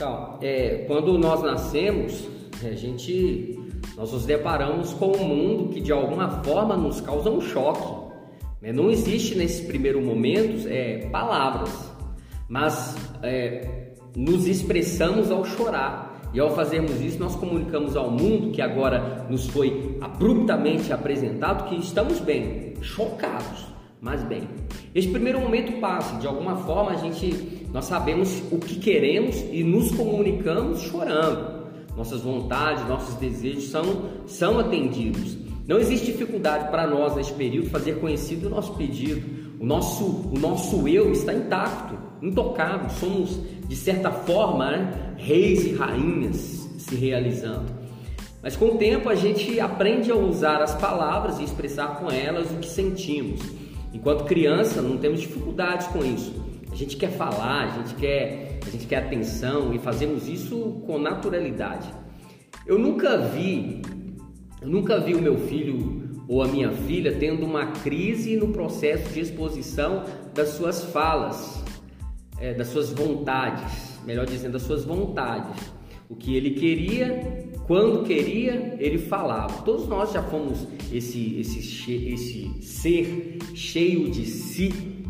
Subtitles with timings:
[0.00, 2.26] Então, é, quando nós nascemos,
[2.64, 3.60] a gente,
[3.98, 8.08] nós nos deparamos com um mundo que de alguma forma nos causa um choque.
[8.62, 8.72] Né?
[8.72, 11.92] Não existe nesse primeiro momento é, palavras,
[12.48, 16.30] mas é, nos expressamos ao chorar.
[16.32, 21.76] E ao fazermos isso, nós comunicamos ao mundo que agora nos foi abruptamente apresentado que
[21.76, 23.66] estamos bem, chocados,
[24.00, 24.48] mas bem.
[24.94, 29.62] Este primeiro momento passa, de alguma forma a gente nós sabemos o que queremos e
[29.62, 31.60] nos comunicamos chorando.
[31.96, 33.84] Nossas vontades, nossos desejos são
[34.26, 35.36] são atendidos.
[35.68, 39.22] Não existe dificuldade para nós neste período fazer conhecido o nosso pedido.
[39.60, 42.88] O nosso o nosso eu está intacto, intocável.
[42.90, 43.38] Somos
[43.68, 47.80] de certa forma né, reis e rainhas se realizando.
[48.42, 52.50] Mas com o tempo a gente aprende a usar as palavras e expressar com elas
[52.50, 53.59] o que sentimos.
[53.92, 56.34] Enquanto criança, não temos dificuldades com isso.
[56.70, 60.98] A gente quer falar, a gente quer, a gente quer atenção e fazemos isso com
[60.98, 61.92] naturalidade.
[62.66, 63.82] Eu nunca vi,
[64.62, 69.12] eu nunca vi o meu filho ou a minha filha tendo uma crise no processo
[69.12, 71.60] de exposição das suas falas,
[72.38, 75.79] é, das suas vontades, melhor dizendo, das suas vontades.
[76.10, 79.62] O que ele queria, quando queria, ele falava.
[79.62, 85.04] Todos nós já fomos esse, esse, esse ser cheio de si,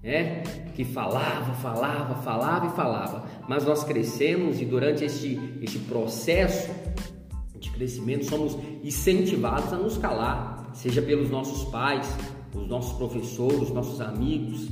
[0.00, 0.44] né?
[0.76, 3.24] que falava, falava, falava e falava.
[3.48, 5.36] Mas nós crescemos e durante este,
[5.88, 6.70] processo
[7.58, 12.16] de crescimento somos incentivados a nos calar, seja pelos nossos pais,
[12.54, 14.70] os nossos professores, nossos amigos,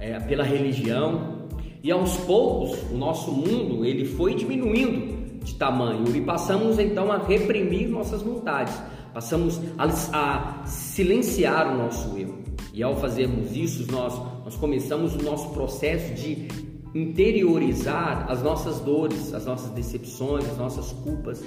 [0.00, 1.48] é, pela religião.
[1.82, 5.17] E aos poucos o nosso mundo ele foi diminuindo
[5.48, 8.74] de tamanho e passamos então a reprimir nossas vontades,
[9.12, 12.38] passamos a, a silenciar o nosso eu.
[12.72, 16.48] E ao fazermos isso, nós, nós começamos o nosso processo de
[16.94, 21.42] interiorizar as nossas dores, as nossas decepções, as nossas culpas.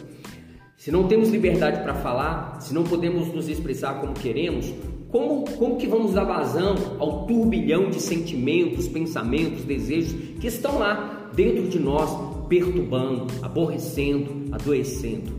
[0.75, 4.73] Se não temos liberdade para falar, se não podemos nos expressar como queremos,
[5.09, 11.29] como, como que vamos dar vazão ao turbilhão de sentimentos, pensamentos, desejos que estão lá
[11.35, 12.09] dentro de nós,
[12.51, 15.31] perturbando, aborrecendo, adoecendo?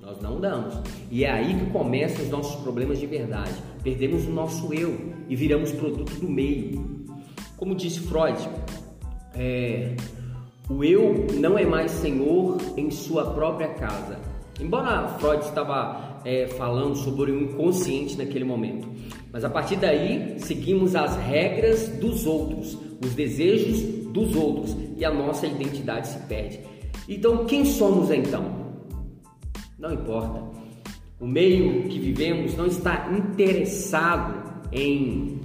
[0.00, 0.80] Nós não damos.
[1.10, 3.52] E é aí que começam os nossos problemas de verdade.
[3.82, 7.04] Perdemos o nosso eu e viramos produto do meio.
[7.58, 8.48] Como disse Freud,
[9.34, 9.94] é,
[10.70, 14.18] o eu não é mais senhor em sua própria casa.
[14.60, 18.88] Embora Freud estava é, falando sobre o inconsciente naquele momento,
[19.32, 25.12] mas a partir daí seguimos as regras dos outros, os desejos dos outros e a
[25.12, 26.60] nossa identidade se perde.
[27.08, 28.66] Então, quem somos então?
[29.78, 30.42] Não importa.
[31.20, 35.35] O meio que vivemos não está interessado em,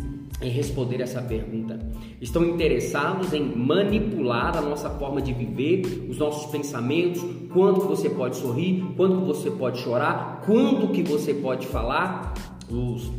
[0.41, 1.79] em responder essa pergunta.
[2.19, 8.37] Estão interessados em manipular a nossa forma de viver, os nossos pensamentos, quando você pode
[8.37, 12.33] sorrir, quando você pode chorar, quando que você pode falar.
[12.69, 13.11] Os,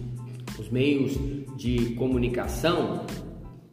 [0.59, 1.13] os meios
[1.57, 3.05] de comunicação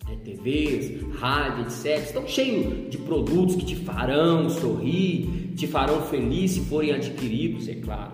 [0.10, 6.52] é, TVs, rádio, etc., estão cheios de produtos que te farão sorrir, te farão feliz
[6.52, 8.12] se forem adquiridos, é claro.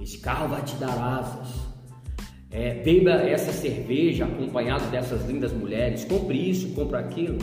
[0.00, 1.67] Esse carro vai te dar asas.
[2.50, 6.04] É, beba essa cerveja acompanhado dessas lindas mulheres.
[6.04, 7.38] Compre isso, compre aquilo.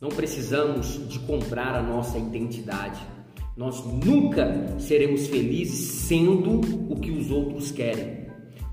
[0.00, 3.00] Não precisamos de comprar a nossa identidade.
[3.56, 6.60] Nós nunca seremos felizes sendo
[6.92, 8.28] o que os outros querem.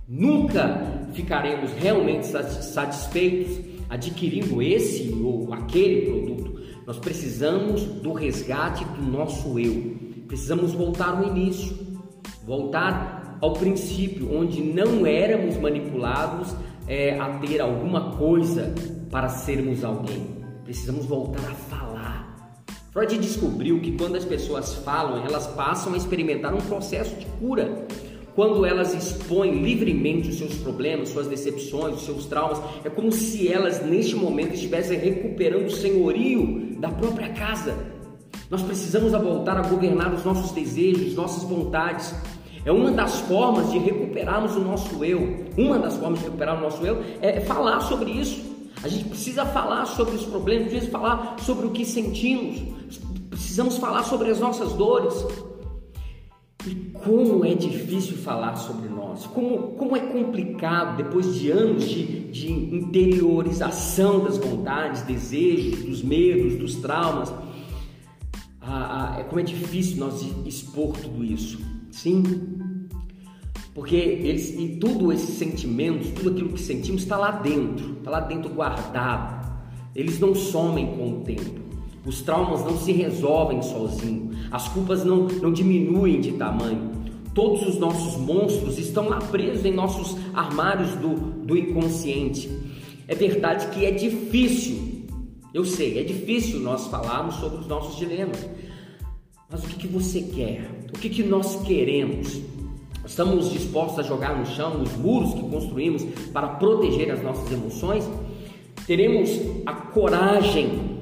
[0.07, 9.59] Nunca ficaremos realmente satisfeitos adquirindo esse ou aquele produto, nós precisamos do resgate do nosso
[9.59, 9.95] eu.
[10.27, 11.75] Precisamos voltar ao início,
[12.45, 13.14] voltar
[13.45, 16.55] ao princípio, onde não éramos manipulados
[16.87, 18.73] é, a ter alguma coisa
[19.11, 20.43] para sermos alguém.
[20.63, 22.63] Precisamos voltar a falar.
[22.91, 27.85] Freud descobriu que quando as pessoas falam, elas passam a experimentar um processo de cura.
[28.33, 33.47] Quando elas expõem livremente os seus problemas, suas decepções, os seus traumas, é como se
[33.47, 37.75] elas neste momento estivessem recuperando o senhorio da própria casa.
[38.49, 42.13] Nós precisamos voltar a governar os nossos desejos, nossas vontades.
[42.65, 45.45] É uma das formas de recuperarmos o nosso eu.
[45.55, 48.43] Uma das formas de recuperar o nosso eu é falar sobre isso.
[48.83, 52.61] A gente precisa falar sobre os problemas, precisa falar sobre o que sentimos,
[53.29, 55.13] precisamos falar sobre as nossas dores.
[56.67, 56.73] E
[57.03, 62.51] como é difícil falar sobre nós, como, como é complicado depois de anos de, de
[62.51, 67.31] interiorização das vontades, desejos, dos medos, dos traumas.
[68.59, 71.59] Ah, ah, como é difícil nós expor tudo isso,
[71.95, 72.23] sim?
[73.73, 78.19] Porque eles, e tudo esses sentimentos, tudo aquilo que sentimos está lá dentro, está lá
[78.21, 79.45] dentro guardado.
[79.95, 81.65] Eles não somem com o tempo.
[82.05, 86.91] Os traumas não se resolvem sozinhos, as culpas não, não diminuem de tamanho.
[87.33, 91.15] Todos os nossos monstros estão lá presos em nossos armários do,
[91.45, 92.49] do inconsciente.
[93.07, 95.07] É verdade que é difícil,
[95.53, 98.47] eu sei, é difícil nós falarmos sobre os nossos dilemas.
[99.49, 100.69] Mas o que, que você quer?
[100.89, 102.41] O que, que nós queremos?
[103.05, 106.03] Estamos dispostos a jogar no chão os muros que construímos
[106.33, 108.09] para proteger as nossas emoções?
[108.87, 109.29] Teremos
[109.65, 110.95] a coragem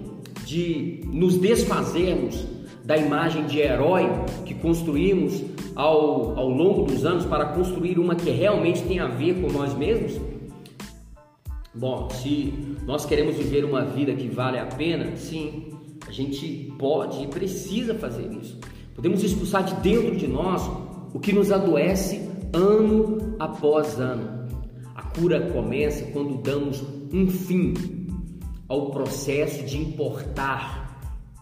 [0.46, 2.46] de nos desfazermos
[2.84, 4.10] da imagem de herói
[4.46, 5.42] que construímos
[5.74, 9.74] ao, ao longo dos anos para construir uma que realmente tem a ver com nós
[9.74, 10.20] mesmos?
[11.74, 12.54] Bom, se
[12.86, 15.72] nós queremos viver uma vida que vale a pena, sim,
[16.14, 18.60] gente pode e precisa fazer isso.
[18.96, 20.62] Podemos expulsar de dentro de nós
[21.14, 22.22] o que nos adoece
[22.54, 24.48] ano após ano.
[24.96, 27.74] A cura começa quando damos um fim
[28.68, 30.84] ao processo de importar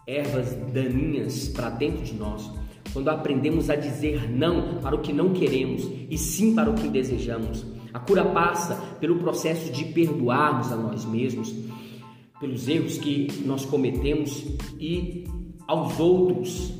[0.07, 2.50] ervas daninhas para dentro de nós.
[2.94, 6.88] Quando aprendemos a dizer não para o que não queremos e sim para o que
[6.88, 7.65] desejamos.
[7.94, 11.53] A cura passa pelo processo de perdoarmos a nós mesmos,
[12.41, 14.43] pelos erros que nós cometemos
[14.79, 15.23] e
[15.67, 16.73] aos outros.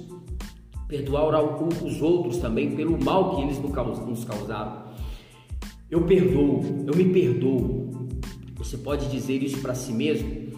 [0.88, 1.42] Perdoar
[1.86, 4.92] os outros também pelo mal que eles nos causaram.
[5.90, 8.10] Eu perdoo, eu me perdoo.
[8.58, 10.52] Você pode dizer isso para si mesmo?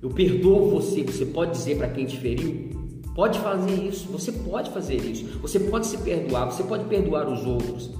[0.00, 1.02] Eu perdoo você.
[1.02, 2.70] Você pode dizer para quem te feriu?
[3.14, 4.08] Pode fazer isso.
[4.08, 5.38] Você pode fazer isso.
[5.40, 6.46] Você pode se perdoar.
[6.46, 7.90] Você pode perdoar os outros.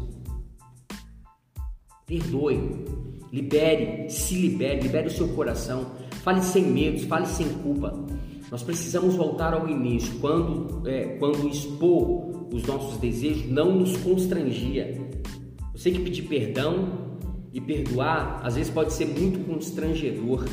[2.06, 2.84] Perdoe.
[3.32, 4.10] Libere.
[4.10, 4.80] Se libere.
[4.80, 6.03] Libere o seu coração.
[6.24, 7.04] Fale sem medos.
[7.04, 7.94] Fale sem culpa.
[8.50, 14.98] Nós precisamos voltar ao início, quando, é, quando expor os nossos desejos não nos constrangia.
[15.72, 17.18] Eu sei que pedir perdão
[17.52, 20.44] e perdoar às vezes pode ser muito constrangedor.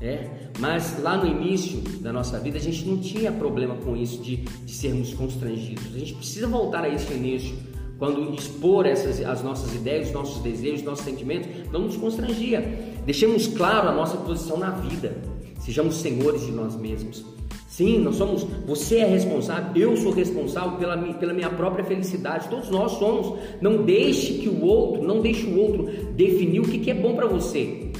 [0.00, 4.20] É, mas lá no início da nossa vida a gente não tinha problema com isso
[4.22, 5.94] de, de sermos constrangidos.
[5.94, 7.56] A gente precisa voltar a esse início
[7.98, 12.91] quando expor essas as nossas ideias, os nossos desejos, nossos sentimentos, não nos constrangia.
[13.04, 15.16] Deixemos claro a nossa posição na vida.
[15.60, 17.24] Sejamos senhores de nós mesmos.
[17.68, 18.44] Sim, nós somos.
[18.66, 22.48] Você é responsável, eu sou responsável pela, pela minha própria felicidade.
[22.48, 23.38] Todos nós somos.
[23.60, 27.14] Não deixe que o outro, não deixe o outro definir o que, que é bom
[27.14, 27.90] para você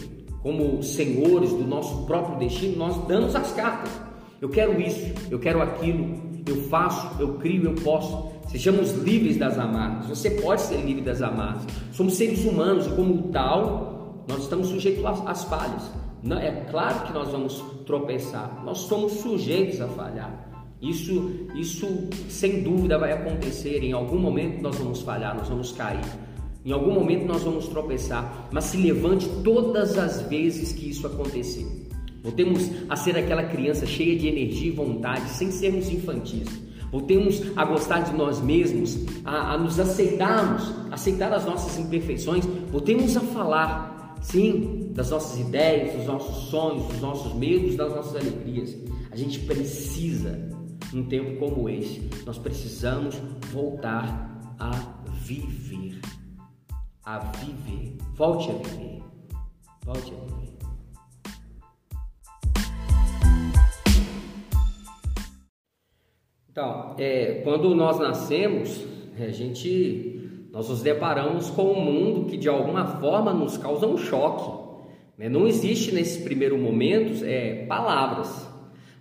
[0.43, 3.93] como senhores do nosso próprio destino, nós damos as cartas.
[4.41, 8.33] Eu quero isso, eu quero aquilo, eu faço, eu crio, eu posso.
[8.49, 10.07] Sejamos livres das amarras.
[10.07, 11.63] Você pode ser livre das amarras.
[11.93, 13.92] Somos seres humanos e, como tal,
[14.29, 15.91] nós estamos sujeitos às falhas.
[16.41, 18.63] É claro que nós vamos tropeçar.
[18.65, 20.53] Nós somos sujeitos a falhar.
[20.81, 21.87] Isso, isso
[22.29, 23.83] sem dúvida vai acontecer.
[23.83, 26.05] Em algum momento nós vamos falhar, nós vamos cair.
[26.65, 31.67] Em algum momento nós vamos tropeçar, mas se levante todas as vezes que isso acontecer.
[32.23, 36.49] Voltemos a ser aquela criança cheia de energia e vontade, sem sermos infantis.
[36.93, 42.45] Voltemos a gostar de nós mesmos, a, a nos aceitarmos, aceitar as nossas imperfeições.
[42.71, 43.92] Voltemos a falar,
[44.23, 48.77] sim, das nossas ideias, dos nossos sonhos, dos nossos medos, das nossas alegrias.
[49.11, 50.49] A gente precisa,
[50.93, 53.17] num tempo como esse, nós precisamos
[53.53, 54.71] voltar a
[55.25, 56.01] viver
[57.05, 57.97] a viver.
[58.15, 59.03] Volte a viver.
[59.85, 60.53] Volte a viver.
[66.51, 68.87] Então, é, quando nós nascemos,
[69.19, 70.12] a gente,
[70.53, 74.63] nós nos deparamos com um mundo que de alguma forma nos causa um choque.
[75.17, 75.27] Né?
[75.27, 78.47] Não existe nesse primeiro momento é, palavras,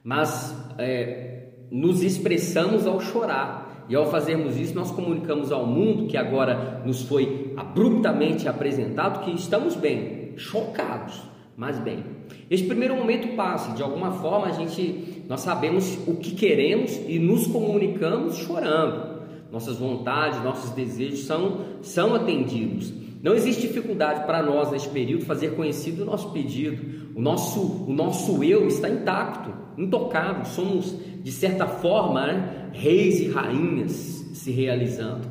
[0.02, 3.86] mas é, nos expressamos ao chorar.
[3.90, 9.32] E ao fazermos isso, nós comunicamos ao mundo que agora nos foi abruptamente apresentado que
[9.32, 11.22] estamos bem, chocados,
[11.58, 12.06] mas bem.
[12.50, 17.20] Este primeiro momento passa, de alguma forma a gente nós sabemos o que queremos e
[17.20, 19.11] nos comunicamos chorando.
[19.52, 22.94] Nossas vontades, nossos desejos são são atendidos.
[23.22, 27.12] Não existe dificuldade para nós neste período fazer conhecido o nosso pedido.
[27.16, 30.46] O nosso, o nosso eu está intacto, intocável.
[30.46, 33.92] Somos, de certa forma, né, reis e rainhas
[34.34, 35.28] se realizando.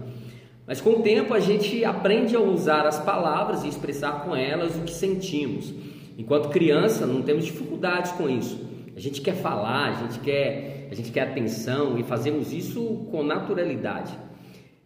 [0.67, 4.77] Mas com o tempo a gente aprende a usar as palavras e expressar com elas
[4.77, 5.75] o que sentimos.
[6.17, 8.70] Enquanto criança, não temos dificuldades com isso.
[9.01, 13.23] A gente quer falar, a gente quer, a gente quer atenção e fazemos isso com
[13.23, 14.13] naturalidade.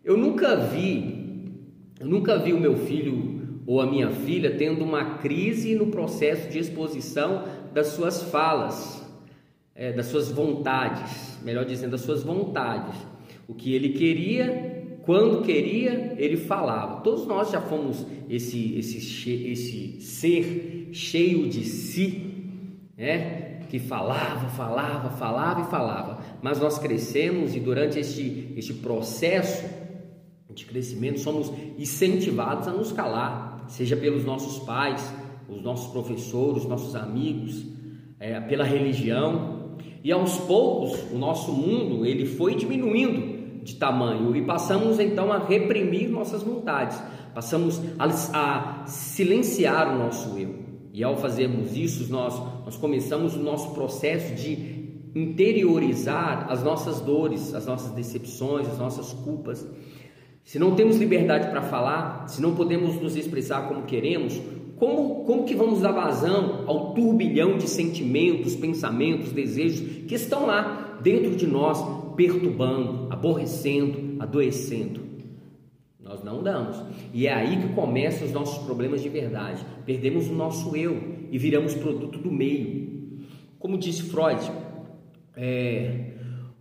[0.04, 1.25] Eu nunca vi
[1.99, 6.49] eu nunca vi o meu filho ou a minha filha tendo uma crise no processo
[6.49, 7.42] de exposição
[7.73, 9.04] das suas falas,
[9.75, 12.94] é, das suas vontades, melhor dizendo, das suas vontades.
[13.49, 17.00] O que ele queria, quando queria, ele falava.
[17.00, 22.33] Todos nós já fomos esse, esse, esse ser cheio de si,
[22.97, 23.53] né?
[23.75, 29.69] Que falava, falava, falava e falava, mas nós crescemos e durante este, este processo
[30.49, 35.12] de crescimento somos incentivados a nos calar, seja pelos nossos pais,
[35.49, 37.66] os nossos professores, os nossos amigos,
[38.21, 44.43] é, pela religião, e aos poucos o nosso mundo ele foi diminuindo de tamanho e
[44.43, 46.97] passamos então a reprimir nossas vontades,
[47.35, 50.63] passamos a, a silenciar o nosso eu.
[50.95, 57.53] E ao fazermos isso, nós, nós começamos o nosso processo de interiorizar as nossas dores,
[57.53, 59.67] as nossas decepções, as nossas culpas.
[60.45, 64.41] Se não temos liberdade para falar, se não podemos nos expressar como queremos,
[64.77, 71.01] como, como que vamos dar vazão ao turbilhão de sentimentos, pensamentos, desejos que estão lá
[71.03, 71.77] dentro de nós,
[72.15, 75.13] perturbando, aborrecendo, adoecendo?
[76.14, 76.80] Nós não damos.
[77.12, 79.64] E é aí que começam os nossos problemas de verdade.
[79.85, 80.97] Perdemos o nosso eu
[81.30, 83.25] e viramos produto do meio.
[83.59, 84.40] Como disse Freud,
[85.37, 86.12] é,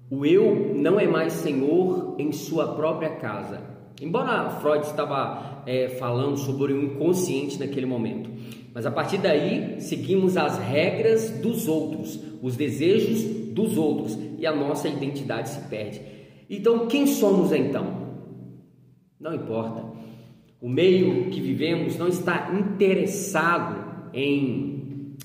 [0.10, 3.62] o eu não é mais senhor em sua própria casa.
[4.02, 8.32] Embora Freud estava é, falando sobre o inconsciente naquele momento,
[8.74, 14.56] mas a partir daí seguimos as regras dos outros, os desejos dos outros e a
[14.56, 16.02] nossa identidade se perde.
[16.50, 18.03] Então, quem somos então?
[19.24, 19.86] Não importa.
[20.62, 24.74] O meio que vivemos não está interessado em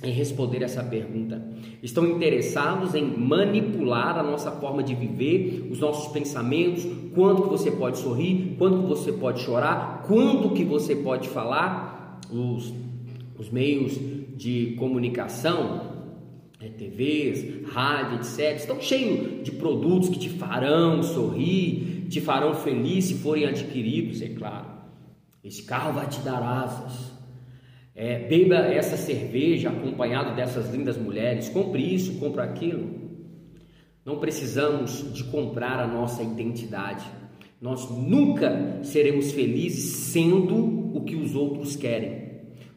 [0.02, 1.42] em responder essa pergunta.
[1.82, 7.70] Estão interessados em manipular a nossa forma de viver, os nossos pensamentos, quando que você
[7.70, 12.20] pode sorrir, quando que você pode chorar, quando que você pode falar.
[12.30, 12.72] Os,
[13.38, 13.98] os meios
[14.36, 15.80] de comunicação,
[16.60, 23.06] é, TVs, rádio, etc., estão cheios de produtos que te farão sorrir, te farão feliz
[23.06, 24.66] se forem adquiridos, é claro.
[25.42, 27.12] Esse carro vai te dar asas.
[27.94, 33.08] É, beba essa cerveja acompanhado dessas lindas mulheres, compre isso, compre aquilo.
[34.04, 37.04] Não precisamos de comprar a nossa identidade.
[37.60, 42.28] Nós nunca seremos felizes sendo o que os outros querem.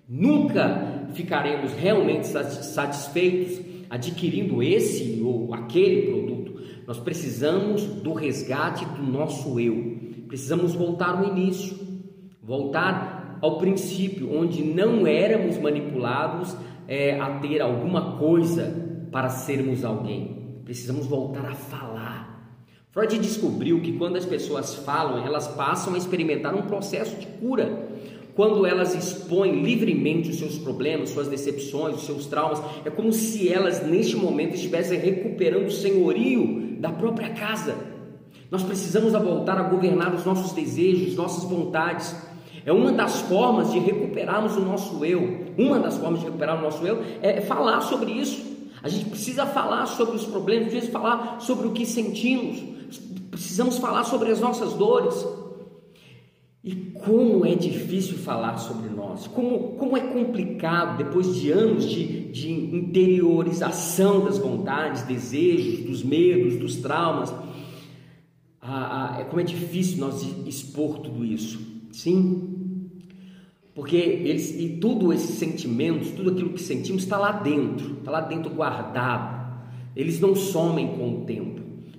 [0.10, 6.31] Nunca ficaremos realmente satisfeitos adquirindo esse ou aquele produto.
[6.92, 9.98] Nós precisamos do resgate do nosso eu.
[10.28, 11.80] Precisamos voltar ao início,
[12.44, 16.54] voltar ao princípio, onde não éramos manipulados
[16.90, 20.60] é, a ter alguma coisa para sermos alguém.
[20.66, 22.60] Precisamos voltar a falar.
[22.90, 27.88] Freud descobriu que quando as pessoas falam, elas passam a experimentar um processo de cura.
[28.36, 33.52] Quando elas expõem livremente os seus problemas, suas decepções, os seus traumas, é como se
[33.52, 37.76] elas neste momento estivessem recuperando o senhorio da própria casa.
[38.50, 42.16] Nós precisamos voltar a governar os nossos desejos, nossas vontades.
[42.66, 45.46] É uma das formas de recuperarmos o nosso eu.
[45.58, 48.52] Uma das formas de recuperar o nosso eu é falar sobre isso.
[48.84, 52.62] A gente precisa falar sobre os problemas, precisa falar sobre o que sentimos,
[53.30, 55.26] precisamos falar sobre as nossas dores.
[56.64, 62.32] E como é difícil falar sobre nós, como, como é complicado depois de anos de,
[62.32, 67.34] de interiorização das vontades, desejos, dos medos, dos traumas.
[68.62, 71.60] Ah, como é difícil nós expor tudo isso.
[71.92, 72.52] Sim,
[73.74, 78.22] porque eles e tudo esses sentimentos, tudo aquilo que sentimos está lá dentro, está lá
[78.22, 79.42] dentro guardado.
[79.96, 81.51] Eles não somem com o tempo.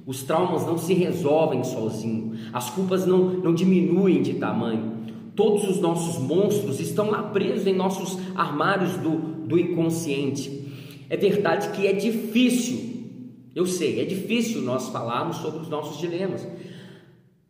[0.04, 2.40] Os traumas não se resolvem sozinhos.
[2.52, 5.02] As culpas não, não diminuem de tamanho.
[5.34, 9.16] Todos os nossos monstros estão lá presos em nossos armários do,
[9.46, 10.62] do inconsciente.
[11.08, 13.06] É verdade que é difícil,
[13.54, 16.46] eu sei, é difícil nós falarmos sobre os nossos dilemas.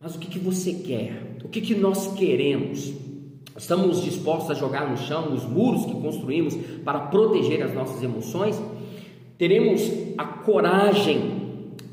[0.00, 1.38] Mas o que, que você quer?
[1.44, 2.92] O que, que nós queremos?
[3.56, 8.61] Estamos dispostos a jogar no chão os muros que construímos para proteger as nossas emoções?
[9.38, 9.82] Teremos
[10.16, 11.41] a coragem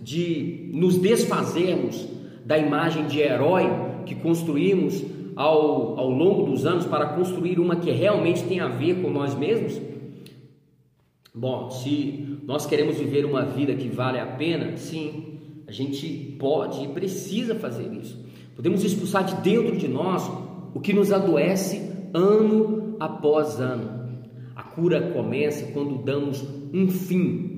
[0.10, 2.08] de nos desfazermos
[2.44, 3.66] da imagem de herói
[4.08, 9.04] que construímos ao, ao longo dos anos para construir uma que realmente tem a ver
[9.04, 9.80] com nós mesmos?
[11.32, 15.38] Bom, se nós queremos viver uma vida que vale a pena, sim,
[15.68, 16.08] a gente
[16.40, 18.18] pode e precisa fazer isso.
[18.56, 20.28] Podemos expulsar de dentro de nós
[20.74, 24.10] o que nos adoece ano após ano.
[24.56, 27.49] A cura começa quando damos um fim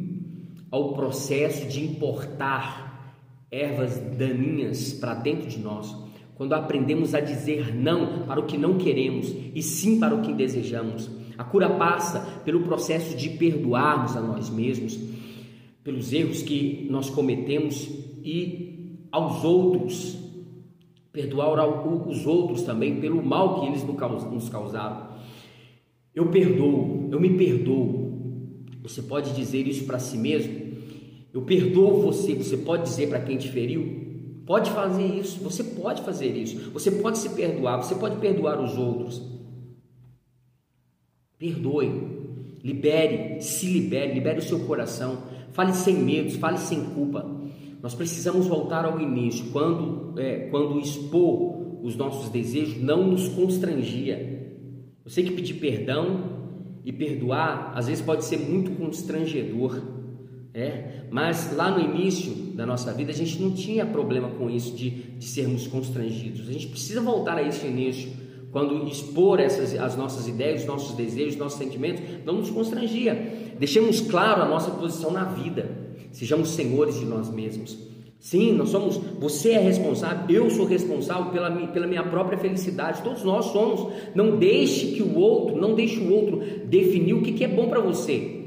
[0.72, 2.92] ao processo de importar
[3.51, 5.94] ervas daninhas para dentro de nós.
[6.36, 10.34] Quando aprendemos a dizer não para o que não queremos e sim para o que
[10.34, 11.10] desejamos.
[11.38, 14.98] A cura passa pelo processo de perdoarmos a nós mesmos,
[15.84, 17.90] pelos erros que nós cometemos
[18.24, 20.18] e aos outros,
[21.12, 21.68] perdoar
[22.08, 25.12] os outros também pelo mal que eles nos causaram.
[26.16, 28.01] Eu perdoo, eu me perdoo.
[28.84, 30.61] Você pode dizer isso para si mesmo?
[31.34, 34.02] Eu perdoo você, você pode dizer para quem te feriu?
[34.46, 36.72] Pode fazer isso, você pode fazer isso.
[36.72, 39.22] Você pode se perdoar, você pode perdoar os outros.
[41.38, 41.90] Perdoe,
[42.64, 45.24] libere, se libere, libere o seu coração.
[45.54, 47.26] Fale sem medos, fale sem culpa.
[47.82, 54.60] Nós precisamos voltar ao início, quando, é, quando expor os nossos desejos não nos constrangia.
[55.04, 56.42] Eu sei que pedir perdão
[56.86, 59.82] e perdoar às vezes pode ser muito constrangedor,
[60.53, 61.05] é?
[61.10, 64.89] mas lá no início da nossa vida a gente não tinha problema com isso de,
[64.89, 66.48] de sermos constrangidos.
[66.50, 68.12] A gente precisa voltar a esse início
[68.51, 73.53] quando expor essas, as nossas ideias, os nossos desejos, os nossos sentimentos, não nos constrangia.
[73.58, 75.70] Deixemos claro a nossa posição na vida.
[76.12, 77.77] Sejamos senhores de nós mesmos.
[78.20, 78.98] Sim, nós somos.
[79.20, 83.01] Você é responsável, eu sou responsável pela, pela minha própria felicidade.
[83.01, 83.91] Todos nós somos.
[84.13, 87.70] Não deixe que o outro, não deixe o outro definir o que, que é bom
[87.70, 88.40] para você.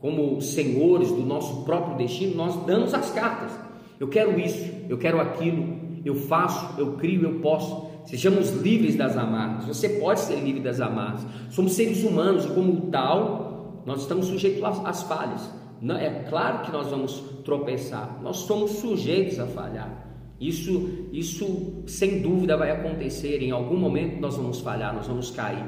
[0.00, 3.50] Como senhores do nosso próprio destino, nós damos as cartas.
[3.98, 7.86] Eu quero isso, eu quero aquilo, eu faço, eu crio, eu posso.
[8.04, 9.64] Sejamos livres das amarras.
[9.64, 11.26] Você pode ser livre das amarras.
[11.50, 15.50] Somos seres humanos e, como tal, nós estamos sujeitos às falhas.
[16.00, 18.20] É claro que nós vamos tropeçar.
[18.22, 20.06] Nós somos sujeitos a falhar.
[20.40, 23.42] Isso, isso sem dúvida vai acontecer.
[23.42, 25.64] Em algum momento nós vamos falhar, nós vamos cair.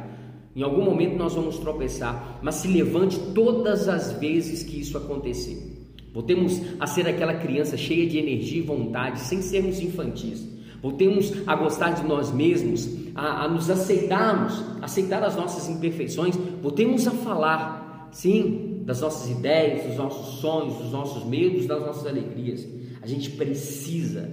[0.54, 2.38] Em algum momento nós vamos tropeçar.
[2.42, 5.78] Mas se levante todas as vezes que isso acontecer.
[6.12, 10.46] Voltemos a ser aquela criança cheia de energia e vontade, sem sermos infantis.
[10.80, 16.36] Voltemos a gostar de nós mesmos, a, a nos aceitarmos, aceitar as nossas imperfeições.
[16.62, 22.06] Voltemos a falar, sim, das nossas ideias, dos nossos sonhos, dos nossos medos, das nossas
[22.06, 22.66] alegrias.
[23.02, 24.28] A gente precisa,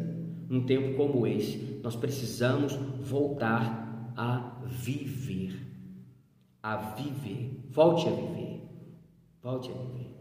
[0.49, 5.64] num tempo como esse, nós precisamos voltar a viver.
[6.67, 7.61] A viver.
[7.69, 8.59] Volte a viver.
[9.43, 10.14] Volte a viver.